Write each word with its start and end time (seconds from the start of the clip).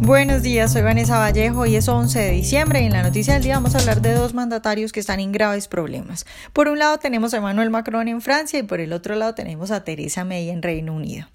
Buenos 0.00 0.42
días, 0.42 0.72
soy 0.72 0.82
Vanessa 0.82 1.18
Vallejo 1.18 1.66
y 1.66 1.76
es 1.76 1.88
11 1.88 2.18
de 2.18 2.30
diciembre 2.32 2.82
y 2.82 2.86
en 2.86 2.92
la 2.92 3.04
noticia 3.04 3.34
del 3.34 3.44
día 3.44 3.54
vamos 3.54 3.74
a 3.74 3.78
hablar 3.78 4.02
de 4.02 4.12
dos 4.12 4.34
mandatarios 4.34 4.92
que 4.92 4.98
están 4.98 5.20
en 5.20 5.30
graves 5.30 5.68
problemas. 5.68 6.26
Por 6.52 6.68
un 6.68 6.80
lado 6.80 6.98
tenemos 6.98 7.32
a 7.32 7.36
Emmanuel 7.36 7.70
Macron 7.70 8.08
en 8.08 8.20
Francia 8.20 8.58
y 8.58 8.64
por 8.64 8.80
el 8.80 8.92
otro 8.92 9.14
lado 9.14 9.34
tenemos 9.34 9.70
a 9.70 9.84
Theresa 9.84 10.24
May 10.24 10.50
en 10.50 10.62
Reino 10.62 10.94
Unido. 10.94 11.28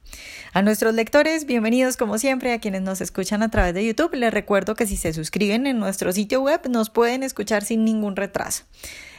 A 0.52 0.62
nuestros 0.62 0.94
lectores, 0.94 1.46
bienvenidos 1.46 1.96
como 1.96 2.18
siempre, 2.18 2.52
a 2.52 2.60
quienes 2.60 2.82
nos 2.82 3.00
escuchan 3.00 3.44
a 3.44 3.50
través 3.50 3.74
de 3.74 3.86
YouTube, 3.86 4.14
les 4.16 4.34
recuerdo 4.34 4.76
que 4.76 4.86
si 4.86 4.98
se 4.98 5.14
suscriben 5.14 5.66
en 5.66 5.80
nuestro 5.80 6.12
sitio 6.12 6.42
web 6.42 6.62
nos 6.70 6.90
pueden 6.90 7.24
escuchar 7.24 7.64
sin 7.64 7.86
ningún 7.86 8.18
retraso. 8.18 8.64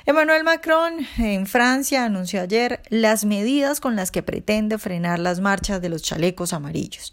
Emmanuel 0.07 0.45
Macron 0.45 1.07
en 1.19 1.47
Francia 1.47 2.05
anunció 2.05 2.43
ayer 2.43 2.83
las 2.91 3.25
medidas 3.25 3.81
con 3.81 3.97
las 3.97 4.11
que 4.11 4.23
pretende 4.23 4.77
frenar 4.77 5.19
las 5.19 5.41
marchas 5.41 5.81
de 5.81 5.89
los 5.89 6.03
chalecos 6.03 6.53
amarillos. 6.53 7.13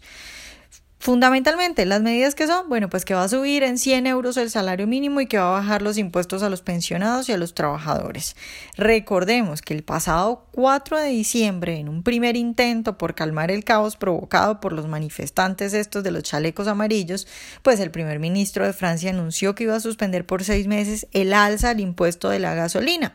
Fundamentalmente, 1.00 1.86
las 1.86 2.02
medidas 2.02 2.34
que 2.34 2.48
son, 2.48 2.68
bueno, 2.68 2.90
pues 2.90 3.04
que 3.04 3.14
va 3.14 3.22
a 3.22 3.28
subir 3.28 3.62
en 3.62 3.78
100 3.78 4.08
euros 4.08 4.36
el 4.36 4.50
salario 4.50 4.88
mínimo 4.88 5.20
y 5.20 5.26
que 5.26 5.38
va 5.38 5.48
a 5.48 5.60
bajar 5.60 5.80
los 5.80 5.96
impuestos 5.96 6.42
a 6.42 6.50
los 6.50 6.60
pensionados 6.60 7.28
y 7.28 7.32
a 7.32 7.38
los 7.38 7.54
trabajadores. 7.54 8.34
Recordemos 8.76 9.62
que 9.62 9.74
el 9.74 9.84
pasado 9.84 10.46
4 10.50 10.98
de 10.98 11.08
diciembre, 11.08 11.78
en 11.78 11.88
un 11.88 12.02
primer 12.02 12.36
intento 12.36 12.98
por 12.98 13.14
calmar 13.14 13.52
el 13.52 13.62
caos 13.62 13.96
provocado 13.96 14.58
por 14.58 14.72
los 14.72 14.88
manifestantes 14.88 15.72
estos 15.72 16.02
de 16.02 16.10
los 16.10 16.24
chalecos 16.24 16.66
amarillos, 16.66 17.28
pues 17.62 17.78
el 17.78 17.92
primer 17.92 18.18
ministro 18.18 18.66
de 18.66 18.72
Francia 18.72 19.10
anunció 19.10 19.54
que 19.54 19.64
iba 19.64 19.76
a 19.76 19.80
suspender 19.80 20.26
por 20.26 20.42
seis 20.42 20.66
meses 20.66 21.06
el 21.12 21.32
alza 21.32 21.70
al 21.70 21.80
impuesto 21.80 22.28
de 22.28 22.40
la 22.40 22.54
gasolina 22.54 23.14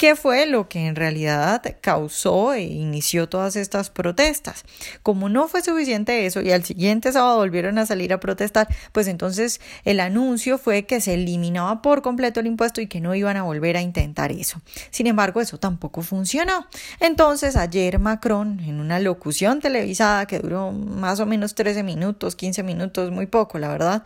¿Qué 0.00 0.16
fue 0.16 0.46
lo 0.46 0.66
que 0.66 0.86
en 0.86 0.96
realidad 0.96 1.62
causó 1.82 2.54
e 2.54 2.62
inició 2.62 3.28
todas 3.28 3.54
estas 3.54 3.90
protestas? 3.90 4.64
Como 5.02 5.28
no 5.28 5.46
fue 5.46 5.60
suficiente 5.60 6.24
eso 6.24 6.40
y 6.40 6.52
al 6.52 6.64
siguiente 6.64 7.12
sábado 7.12 7.36
volvieron 7.36 7.76
a 7.76 7.84
salir 7.84 8.14
a 8.14 8.18
protestar, 8.18 8.66
pues 8.92 9.08
entonces 9.08 9.60
el 9.84 10.00
anuncio 10.00 10.56
fue 10.56 10.86
que 10.86 11.02
se 11.02 11.12
eliminaba 11.12 11.82
por 11.82 12.00
completo 12.00 12.40
el 12.40 12.46
impuesto 12.46 12.80
y 12.80 12.86
que 12.86 13.02
no 13.02 13.14
iban 13.14 13.36
a 13.36 13.42
volver 13.42 13.76
a 13.76 13.82
intentar 13.82 14.32
eso. 14.32 14.62
Sin 14.90 15.06
embargo, 15.06 15.42
eso 15.42 15.58
tampoco 15.58 16.00
funcionó. 16.00 16.66
Entonces 17.00 17.54
ayer 17.54 17.98
Macron, 17.98 18.58
en 18.60 18.80
una 18.80 19.00
locución 19.00 19.60
televisada 19.60 20.24
que 20.24 20.38
duró 20.38 20.72
más 20.72 21.20
o 21.20 21.26
menos 21.26 21.54
13 21.54 21.82
minutos, 21.82 22.36
15 22.36 22.62
minutos, 22.62 23.10
muy 23.10 23.26
poco, 23.26 23.58
la 23.58 23.68
verdad, 23.68 24.04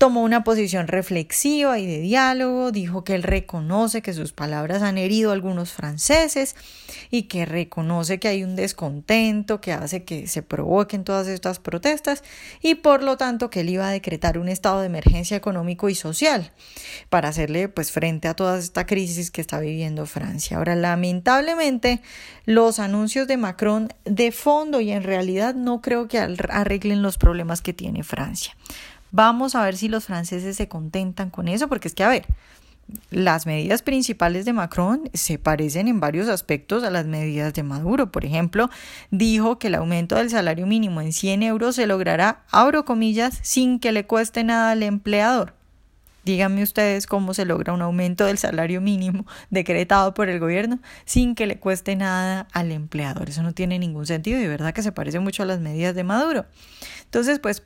tomó 0.00 0.22
una 0.22 0.44
posición 0.44 0.88
reflexiva 0.88 1.78
y 1.78 1.86
de 1.86 2.00
diálogo, 2.00 2.72
dijo 2.72 3.04
que 3.04 3.14
él 3.14 3.22
reconoce 3.22 4.00
que 4.00 4.14
sus 4.14 4.32
palabras 4.32 4.80
han 4.80 4.96
herido 4.96 5.28
a 5.28 5.34
algunos 5.34 5.72
franceses 5.72 6.56
y 7.10 7.24
que 7.24 7.44
reconoce 7.44 8.18
que 8.18 8.28
hay 8.28 8.42
un 8.42 8.56
descontento 8.56 9.60
que 9.60 9.74
hace 9.74 10.04
que 10.04 10.26
se 10.26 10.42
provoquen 10.42 11.04
todas 11.04 11.28
estas 11.28 11.58
protestas 11.58 12.24
y 12.62 12.76
por 12.76 13.02
lo 13.02 13.18
tanto 13.18 13.50
que 13.50 13.60
él 13.60 13.68
iba 13.68 13.86
a 13.86 13.90
decretar 13.90 14.38
un 14.38 14.48
estado 14.48 14.80
de 14.80 14.86
emergencia 14.86 15.36
económico 15.36 15.90
y 15.90 15.94
social 15.94 16.50
para 17.10 17.28
hacerle 17.28 17.68
pues 17.68 17.92
frente 17.92 18.26
a 18.26 18.32
toda 18.32 18.58
esta 18.58 18.86
crisis 18.86 19.30
que 19.30 19.42
está 19.42 19.60
viviendo 19.60 20.06
Francia. 20.06 20.56
Ahora, 20.56 20.76
lamentablemente, 20.76 22.00
los 22.46 22.78
anuncios 22.78 23.28
de 23.28 23.36
Macron 23.36 23.92
de 24.06 24.32
fondo 24.32 24.80
y 24.80 24.92
en 24.92 25.02
realidad 25.02 25.54
no 25.54 25.82
creo 25.82 26.08
que 26.08 26.18
arreglen 26.18 27.02
los 27.02 27.18
problemas 27.18 27.60
que 27.60 27.74
tiene 27.74 28.02
Francia. 28.02 28.56
Vamos 29.12 29.54
a 29.54 29.64
ver 29.64 29.76
si 29.76 29.88
los 29.88 30.04
franceses 30.04 30.56
se 30.56 30.68
contentan 30.68 31.30
con 31.30 31.48
eso, 31.48 31.68
porque 31.68 31.88
es 31.88 31.94
que, 31.94 32.04
a 32.04 32.08
ver, 32.08 32.26
las 33.10 33.46
medidas 33.46 33.82
principales 33.82 34.44
de 34.44 34.52
Macron 34.52 35.10
se 35.14 35.38
parecen 35.38 35.88
en 35.88 36.00
varios 36.00 36.28
aspectos 36.28 36.82
a 36.84 36.90
las 36.90 37.06
medidas 37.06 37.54
de 37.54 37.62
Maduro. 37.62 38.10
Por 38.10 38.24
ejemplo, 38.24 38.70
dijo 39.10 39.58
que 39.58 39.68
el 39.68 39.76
aumento 39.76 40.16
del 40.16 40.30
salario 40.30 40.66
mínimo 40.66 41.00
en 41.00 41.12
100 41.12 41.42
euros 41.42 41.76
se 41.76 41.86
logrará, 41.86 42.42
abro 42.50 42.84
comillas, 42.84 43.38
sin 43.42 43.78
que 43.78 43.92
le 43.92 44.06
cueste 44.06 44.44
nada 44.44 44.72
al 44.72 44.82
empleador. 44.82 45.54
Díganme 46.22 46.62
ustedes 46.62 47.06
cómo 47.06 47.32
se 47.32 47.46
logra 47.46 47.72
un 47.72 47.80
aumento 47.80 48.26
del 48.26 48.36
salario 48.36 48.80
mínimo 48.80 49.26
decretado 49.50 50.12
por 50.12 50.28
el 50.28 50.38
gobierno 50.38 50.78
sin 51.06 51.34
que 51.34 51.46
le 51.46 51.58
cueste 51.58 51.96
nada 51.96 52.46
al 52.52 52.72
empleador. 52.72 53.28
Eso 53.28 53.42
no 53.42 53.52
tiene 53.52 53.78
ningún 53.78 54.06
sentido 54.06 54.38
y 54.38 54.46
verdad 54.46 54.74
que 54.74 54.82
se 54.82 54.92
parece 54.92 55.18
mucho 55.18 55.42
a 55.42 55.46
las 55.46 55.60
medidas 55.60 55.94
de 55.94 56.04
Maduro. 56.04 56.44
Entonces, 57.04 57.38
pues 57.38 57.62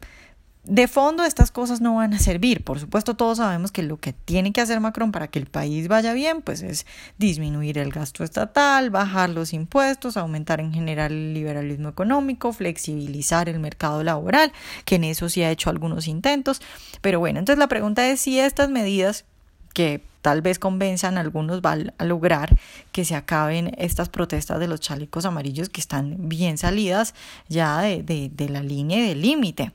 de 0.64 0.88
fondo 0.88 1.24
estas 1.24 1.50
cosas 1.50 1.80
no 1.80 1.96
van 1.96 2.14
a 2.14 2.18
servir. 2.18 2.64
Por 2.64 2.80
supuesto, 2.80 3.14
todos 3.14 3.38
sabemos 3.38 3.70
que 3.70 3.82
lo 3.82 3.98
que 3.98 4.12
tiene 4.12 4.52
que 4.52 4.62
hacer 4.62 4.80
Macron 4.80 5.12
para 5.12 5.28
que 5.28 5.38
el 5.38 5.46
país 5.46 5.88
vaya 5.88 6.14
bien, 6.14 6.40
pues 6.40 6.62
es 6.62 6.86
disminuir 7.18 7.76
el 7.76 7.92
gasto 7.92 8.24
estatal, 8.24 8.90
bajar 8.90 9.28
los 9.30 9.52
impuestos, 9.52 10.16
aumentar 10.16 10.60
en 10.60 10.72
general 10.72 11.12
el 11.12 11.34
liberalismo 11.34 11.90
económico, 11.90 12.52
flexibilizar 12.52 13.48
el 13.48 13.60
mercado 13.60 14.02
laboral, 14.02 14.52
que 14.86 14.96
en 14.96 15.04
eso 15.04 15.28
sí 15.28 15.42
ha 15.42 15.50
hecho 15.50 15.68
algunos 15.68 16.08
intentos. 16.08 16.62
Pero 17.02 17.18
bueno, 17.18 17.40
entonces 17.40 17.58
la 17.58 17.68
pregunta 17.68 18.08
es 18.08 18.20
si 18.20 18.40
estas 18.40 18.70
medidas 18.70 19.26
que 19.74 20.02
tal 20.22 20.40
vez 20.40 20.58
convenzan 20.58 21.18
a 21.18 21.20
algunos 21.20 21.60
va 21.60 21.76
a 21.98 22.04
lograr 22.06 22.56
que 22.92 23.04
se 23.04 23.14
acaben 23.14 23.74
estas 23.76 24.08
protestas 24.08 24.58
de 24.58 24.68
los 24.68 24.80
chalecos 24.80 25.26
amarillos 25.26 25.68
que 25.68 25.82
están 25.82 26.30
bien 26.30 26.56
salidas 26.56 27.14
ya 27.48 27.80
de, 27.82 28.02
de, 28.02 28.30
de 28.32 28.48
la 28.48 28.62
línea 28.62 29.06
del 29.06 29.20
límite. 29.20 29.72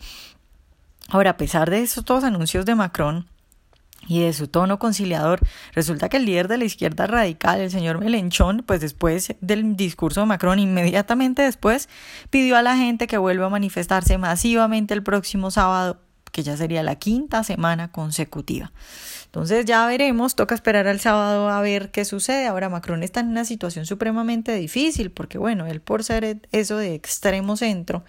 Ahora, 1.09 1.31
a 1.31 1.37
pesar 1.37 1.69
de 1.69 1.81
esos 1.81 2.05
todos 2.05 2.23
anuncios 2.23 2.65
de 2.65 2.75
Macron, 2.75 3.27
y 4.07 4.21
de 4.21 4.33
su 4.33 4.47
tono 4.47 4.79
conciliador, 4.79 5.39
resulta 5.73 6.09
que 6.09 6.17
el 6.17 6.25
líder 6.25 6.47
de 6.47 6.57
la 6.57 6.65
izquierda 6.65 7.05
radical, 7.05 7.59
el 7.59 7.69
señor 7.69 7.99
Melenchón, 7.99 8.63
pues 8.65 8.81
después 8.81 9.35
del 9.41 9.75
discurso 9.75 10.21
de 10.21 10.25
Macron, 10.25 10.57
inmediatamente 10.57 11.43
después, 11.43 11.89
pidió 12.29 12.57
a 12.57 12.61
la 12.61 12.75
gente 12.75 13.07
que 13.07 13.17
vuelva 13.17 13.47
a 13.47 13.49
manifestarse 13.49 14.17
masivamente 14.17 14.93
el 14.93 15.03
próximo 15.03 15.51
sábado, 15.51 16.01
que 16.31 16.43
ya 16.43 16.57
sería 16.57 16.83
la 16.83 16.95
quinta 16.95 17.43
semana 17.43 17.91
consecutiva. 17.91 18.71
Entonces 19.29 19.65
ya 19.65 19.85
veremos, 19.85 20.35
toca 20.35 20.55
esperar 20.55 20.87
al 20.87 20.99
sábado 20.99 21.49
a 21.49 21.61
ver 21.61 21.91
qué 21.91 22.03
sucede. 22.03 22.47
Ahora 22.47 22.67
Macron 22.67 23.03
está 23.03 23.19
en 23.19 23.27
una 23.27 23.45
situación 23.45 23.85
supremamente 23.85 24.55
difícil 24.55 25.11
porque 25.11 25.37
bueno, 25.37 25.67
él 25.67 25.81
por 25.81 26.03
ser 26.03 26.39
eso 26.51 26.77
de 26.77 26.95
extremo 26.95 27.55
centro, 27.55 28.03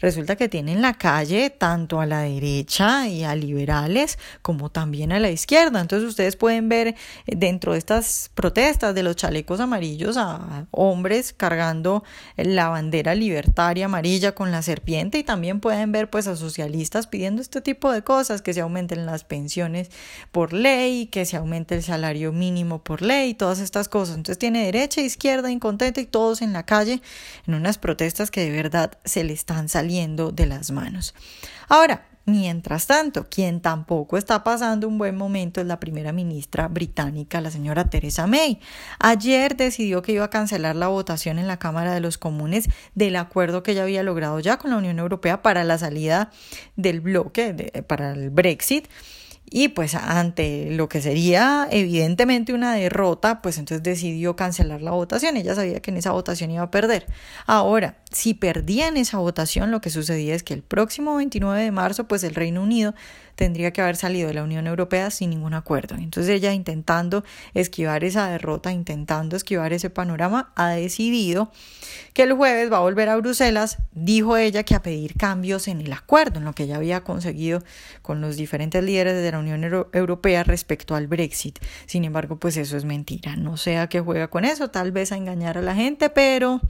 resulta 0.00 0.36
que 0.36 0.48
tiene 0.48 0.70
en 0.72 0.80
la 0.80 0.94
calle 0.94 1.50
tanto 1.50 2.00
a 2.00 2.06
la 2.06 2.20
derecha 2.20 3.08
y 3.08 3.24
a 3.24 3.34
liberales 3.34 4.16
como 4.42 4.70
también 4.70 5.10
a 5.10 5.18
la 5.18 5.30
izquierda. 5.30 5.80
Entonces 5.80 6.08
ustedes 6.08 6.36
pueden 6.36 6.68
ver 6.68 6.94
dentro 7.26 7.72
de 7.72 7.78
estas 7.78 8.30
protestas 8.34 8.94
de 8.94 9.02
los 9.02 9.16
chalecos 9.16 9.58
amarillos 9.58 10.16
a 10.16 10.66
hombres 10.70 11.32
cargando 11.32 12.04
la 12.36 12.68
bandera 12.68 13.16
libertaria 13.16 13.86
amarilla 13.86 14.36
con 14.36 14.52
la 14.52 14.62
serpiente 14.62 15.18
y 15.18 15.24
también 15.24 15.58
pueden 15.58 15.90
ver 15.90 16.10
pues 16.10 16.28
a 16.28 16.36
socialistas 16.36 17.08
pidiendo 17.08 17.42
este 17.42 17.59
tipo 17.60 17.90
de 17.92 18.02
cosas, 18.02 18.42
que 18.42 18.54
se 18.54 18.60
aumenten 18.60 19.06
las 19.06 19.24
pensiones 19.24 19.90
por 20.32 20.52
ley, 20.52 21.06
que 21.06 21.24
se 21.24 21.36
aumente 21.36 21.74
el 21.74 21.82
salario 21.82 22.32
mínimo 22.32 22.82
por 22.82 23.02
ley, 23.02 23.34
todas 23.34 23.58
estas 23.60 23.88
cosas. 23.88 24.16
Entonces 24.16 24.38
tiene 24.38 24.64
derecha, 24.64 25.00
izquierda, 25.00 25.50
incontenta 25.50 26.00
y 26.00 26.06
todos 26.06 26.42
en 26.42 26.52
la 26.52 26.64
calle 26.66 27.00
en 27.46 27.54
unas 27.54 27.78
protestas 27.78 28.30
que 28.30 28.42
de 28.42 28.50
verdad 28.50 28.98
se 29.04 29.24
le 29.24 29.32
están 29.32 29.68
saliendo 29.68 30.32
de 30.32 30.46
las 30.46 30.70
manos. 30.70 31.14
Ahora, 31.68 32.09
Mientras 32.30 32.86
tanto, 32.86 33.26
quien 33.28 33.60
tampoco 33.60 34.16
está 34.16 34.44
pasando 34.44 34.86
un 34.86 34.98
buen 34.98 35.16
momento 35.16 35.60
es 35.60 35.66
la 35.66 35.80
primera 35.80 36.12
ministra 36.12 36.68
británica, 36.68 37.40
la 37.40 37.50
señora 37.50 37.90
Theresa 37.90 38.28
May. 38.28 38.60
Ayer 39.00 39.56
decidió 39.56 40.00
que 40.00 40.12
iba 40.12 40.24
a 40.24 40.30
cancelar 40.30 40.76
la 40.76 40.86
votación 40.86 41.40
en 41.40 41.48
la 41.48 41.58
Cámara 41.58 41.92
de 41.92 41.98
los 41.98 42.18
Comunes 42.18 42.68
del 42.94 43.16
acuerdo 43.16 43.64
que 43.64 43.72
ella 43.72 43.82
había 43.82 44.04
logrado 44.04 44.38
ya 44.38 44.58
con 44.58 44.70
la 44.70 44.76
Unión 44.76 45.00
Europea 45.00 45.42
para 45.42 45.64
la 45.64 45.76
salida 45.76 46.30
del 46.76 47.00
bloque, 47.00 47.82
para 47.88 48.12
el 48.12 48.30
Brexit. 48.30 48.86
Y 49.52 49.68
pues 49.68 49.96
ante 49.96 50.70
lo 50.70 50.88
que 50.88 51.02
sería 51.02 51.66
evidentemente 51.72 52.52
una 52.52 52.74
derrota, 52.74 53.42
pues 53.42 53.58
entonces 53.58 53.82
decidió 53.82 54.36
cancelar 54.36 54.80
la 54.80 54.92
votación. 54.92 55.36
Ella 55.36 55.56
sabía 55.56 55.80
que 55.80 55.90
en 55.90 55.96
esa 55.96 56.12
votación 56.12 56.52
iba 56.52 56.62
a 56.62 56.70
perder. 56.70 57.06
Ahora, 57.46 57.96
si 58.10 58.34
perdía 58.34 58.88
en 58.88 58.96
esa 58.96 59.18
votación, 59.18 59.70
lo 59.70 59.80
que 59.80 59.90
sucedía 59.90 60.34
es 60.34 60.42
que 60.42 60.54
el 60.54 60.62
próximo 60.62 61.16
29 61.16 61.62
de 61.62 61.70
marzo, 61.70 62.08
pues 62.08 62.24
el 62.24 62.34
Reino 62.34 62.62
Unido 62.62 62.94
tendría 63.36 63.72
que 63.72 63.80
haber 63.80 63.96
salido 63.96 64.28
de 64.28 64.34
la 64.34 64.42
Unión 64.42 64.66
Europea 64.66 65.10
sin 65.10 65.30
ningún 65.30 65.54
acuerdo. 65.54 65.94
Entonces 65.94 66.34
ella 66.34 66.52
intentando 66.52 67.24
esquivar 67.54 68.04
esa 68.04 68.28
derrota, 68.28 68.72
intentando 68.72 69.36
esquivar 69.36 69.72
ese 69.72 69.90
panorama, 69.90 70.52
ha 70.56 70.70
decidido 70.70 71.52
que 72.12 72.24
el 72.24 72.32
jueves 72.32 72.70
va 72.70 72.78
a 72.78 72.80
volver 72.80 73.08
a 73.08 73.16
Bruselas, 73.16 73.78
dijo 73.92 74.36
ella 74.36 74.64
que 74.64 74.74
a 74.74 74.82
pedir 74.82 75.14
cambios 75.14 75.68
en 75.68 75.80
el 75.80 75.92
acuerdo, 75.92 76.38
en 76.38 76.44
lo 76.44 76.52
que 76.52 76.64
ella 76.64 76.76
había 76.76 77.02
conseguido 77.02 77.62
con 78.02 78.20
los 78.20 78.36
diferentes 78.36 78.82
líderes 78.82 79.22
de 79.22 79.30
la 79.30 79.38
Unión 79.38 79.64
Europea 79.92 80.42
respecto 80.42 80.96
al 80.96 81.06
Brexit. 81.06 81.60
Sin 81.86 82.04
embargo, 82.04 82.38
pues 82.38 82.56
eso 82.56 82.76
es 82.76 82.84
mentira. 82.84 83.36
No 83.36 83.56
sé 83.56 83.78
a 83.78 83.88
qué 83.88 84.00
juega 84.00 84.28
con 84.28 84.44
eso, 84.44 84.68
tal 84.68 84.92
vez 84.92 85.12
a 85.12 85.16
engañar 85.16 85.56
a 85.56 85.62
la 85.62 85.74
gente, 85.74 86.10
pero... 86.10 86.60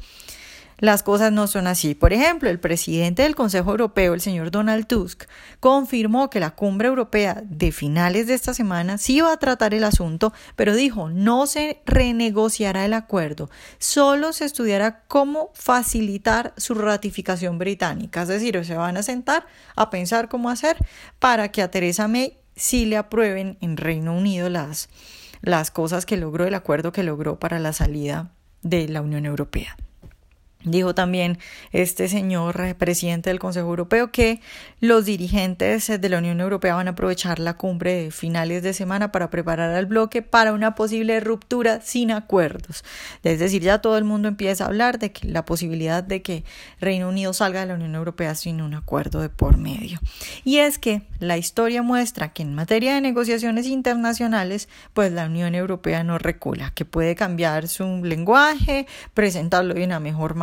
las 0.81 1.03
cosas 1.03 1.31
no 1.31 1.47
son 1.47 1.67
así. 1.67 1.95
Por 1.95 2.13
ejemplo, 2.13 2.49
el 2.49 2.59
presidente 2.59 3.23
del 3.23 3.37
Consejo 3.37 3.71
Europeo, 3.71 4.15
el 4.15 4.21
señor 4.21 4.51
Donald 4.51 4.87
Tusk, 4.87 5.25
confirmó 5.61 6.31
que 6.31 6.41
la 6.41 6.51
cumbre 6.51 6.89
europea 6.89 7.43
de 7.45 7.71
finales 7.71 8.27
de 8.27 8.35
esta 8.35 8.55
semana 8.55 8.99
sí 8.99 9.17
iba 9.17 9.33
a 9.33 9.37
tratar 9.37 9.75
el 9.75 9.85
asunto, 9.85 10.33
pero 10.57 10.75
dijo 10.75 11.11
no 11.11 11.47
se 11.47 11.83
renegociará 11.85 12.87
el 12.87 12.95
acuerdo, 12.95 13.51
solo 13.79 14.33
se 14.33 14.47
estudiará 14.47 15.03
cómo 15.07 15.51
facilitar 15.55 16.55
su 16.57 16.75
ratificación 16.75 17.59
británica. 17.59 18.23
Es 18.23 18.29
decir, 18.29 18.65
se 18.65 18.75
van 18.75 18.97
a 18.97 19.03
sentar 19.03 19.47
a 19.77 19.91
pensar 19.91 20.29
cómo 20.29 20.49
hacer 20.49 20.79
para 21.19 21.53
que 21.53 21.63
a 21.63 21.71
Theresa 21.71 22.09
May 22.09 22.39
sí 22.57 22.87
le 22.87 22.97
aprueben 22.97 23.59
en 23.61 23.77
Reino 23.77 24.17
Unido 24.17 24.49
las, 24.49 24.89
las 25.43 25.71
cosas 25.71 26.07
que 26.07 26.17
logró, 26.17 26.47
el 26.47 26.55
acuerdo 26.55 26.91
que 26.93 27.03
logró 27.03 27.39
para 27.39 27.59
la 27.59 27.75
salida 27.75 28.33
de 28.63 28.89
la 28.89 29.03
Unión 29.03 29.27
Europea. 29.27 29.77
Dijo 30.63 30.95
también 30.95 31.39
este 31.73 32.07
señor 32.07 32.61
eh, 32.61 32.75
presidente 32.75 33.31
del 33.31 33.39
Consejo 33.39 33.69
Europeo 33.69 34.13
que 34.13 34.41
los 34.81 35.07
dirigentes 35.07 35.87
de 35.87 36.09
la 36.11 36.19
Unión 36.19 36.39
Europea 36.41 36.75
van 36.75 36.87
a 36.87 36.91
aprovechar 36.91 37.39
la 37.39 37.55
cumbre 37.55 37.95
de 37.95 38.11
finales 38.11 38.63
de 38.63 38.75
semana 38.75 39.11
para 39.11 39.31
preparar 39.31 39.71
al 39.71 39.87
bloque 39.87 40.21
para 40.21 40.53
una 40.53 40.75
posible 40.75 41.19
ruptura 41.21 41.81
sin 41.81 42.11
acuerdos. 42.11 42.85
Es 43.23 43.39
decir, 43.39 43.63
ya 43.63 43.81
todo 43.81 43.97
el 43.97 44.05
mundo 44.05 44.29
empieza 44.29 44.65
a 44.65 44.67
hablar 44.67 44.99
de 44.99 45.13
que 45.13 45.29
la 45.29 45.47
posibilidad 45.47 46.03
de 46.05 46.21
que 46.21 46.45
Reino 46.79 47.09
Unido 47.09 47.33
salga 47.33 47.61
de 47.61 47.67
la 47.67 47.75
Unión 47.75 47.95
Europea 47.95 48.35
sin 48.35 48.61
un 48.61 48.75
acuerdo 48.75 49.21
de 49.23 49.31
por 49.31 49.57
medio. 49.57 49.99
Y 50.45 50.59
es 50.59 50.79
que 50.79 51.03
la 51.21 51.39
historia 51.39 51.83
muestra 51.83 52.35
que 52.35 52.43
en 52.43 52.55
materia 52.55 52.95
de 52.95 53.01
negociaciones 53.01 53.67
internacionales, 53.67 54.69
pues 54.93 55.11
la 55.11 55.25
Unión 55.25 55.55
Europea 55.55 56.05
no 56.05 56.19
recula, 56.19 56.73
que 56.75 56.85
puede 56.85 57.15
cambiar 57.15 57.67
su 57.69 58.05
lenguaje, 58.05 58.87
presentarlo 59.15 59.73
de 59.73 59.85
una 59.85 60.01
mejor 60.01 60.35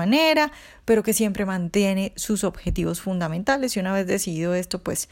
pero 0.85 1.03
que 1.03 1.13
siempre 1.13 1.45
mantiene 1.45 2.13
sus 2.15 2.43
objetivos 2.43 3.01
fundamentales. 3.01 3.75
Y 3.75 3.79
una 3.79 3.93
vez 3.93 4.07
decidido 4.07 4.53
esto, 4.53 4.79
pues 4.79 5.09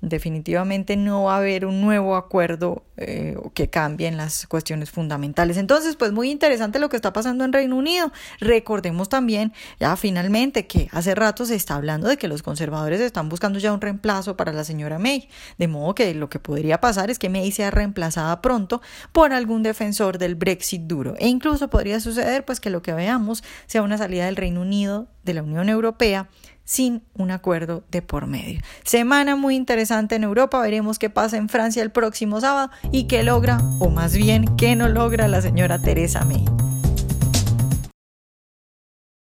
definitivamente 0.00 0.96
no 0.96 1.24
va 1.24 1.34
a 1.34 1.38
haber 1.38 1.66
un 1.66 1.80
nuevo 1.80 2.16
acuerdo 2.16 2.84
eh, 2.96 3.36
que 3.54 3.68
cambie 3.68 4.08
en 4.08 4.16
las 4.16 4.46
cuestiones 4.46 4.90
fundamentales. 4.90 5.56
Entonces, 5.56 5.96
pues 5.96 6.12
muy 6.12 6.30
interesante 6.30 6.78
lo 6.78 6.88
que 6.88 6.96
está 6.96 7.12
pasando 7.12 7.44
en 7.44 7.52
Reino 7.52 7.76
Unido. 7.76 8.12
Recordemos 8.40 9.08
también, 9.08 9.52
ya 9.78 9.96
finalmente, 9.96 10.66
que 10.66 10.88
hace 10.92 11.14
rato 11.14 11.44
se 11.44 11.54
está 11.54 11.74
hablando 11.74 12.08
de 12.08 12.16
que 12.16 12.28
los 12.28 12.42
conservadores 12.42 13.00
están 13.00 13.28
buscando 13.28 13.58
ya 13.58 13.72
un 13.72 13.80
reemplazo 13.80 14.36
para 14.36 14.52
la 14.52 14.64
señora 14.64 14.98
May. 14.98 15.28
De 15.58 15.68
modo 15.68 15.94
que 15.94 16.14
lo 16.14 16.28
que 16.28 16.38
podría 16.38 16.80
pasar 16.80 17.10
es 17.10 17.18
que 17.18 17.28
May 17.28 17.52
sea 17.52 17.70
reemplazada 17.70 18.40
pronto 18.42 18.80
por 19.12 19.32
algún 19.32 19.62
defensor 19.62 20.18
del 20.18 20.34
Brexit 20.34 20.82
duro. 20.82 21.14
E 21.18 21.28
incluso 21.28 21.68
podría 21.68 22.00
suceder 22.00 22.44
pues 22.44 22.60
que 22.60 22.70
lo 22.70 22.82
que 22.82 22.92
veamos 22.92 23.44
sea 23.66 23.82
una 23.82 23.98
salida 23.98 24.26
del 24.26 24.36
Reino 24.36 24.62
Unido 24.62 25.08
de 25.24 25.34
la 25.34 25.42
Unión 25.42 25.68
Europea 25.68 26.28
sin 26.70 27.02
un 27.14 27.32
acuerdo 27.32 27.82
de 27.90 28.00
por 28.00 28.28
medio. 28.28 28.60
Semana 28.84 29.34
muy 29.34 29.56
interesante 29.56 30.14
en 30.14 30.22
Europa, 30.22 30.60
veremos 30.60 31.00
qué 31.00 31.10
pasa 31.10 31.36
en 31.36 31.48
Francia 31.48 31.82
el 31.82 31.90
próximo 31.90 32.40
sábado 32.40 32.70
y 32.92 33.08
qué 33.08 33.24
logra, 33.24 33.58
o 33.80 33.90
más 33.90 34.14
bien 34.14 34.44
qué 34.56 34.76
no 34.76 34.88
logra 34.88 35.26
la 35.26 35.42
señora 35.42 35.80
Teresa 35.80 36.24
May. 36.24 36.44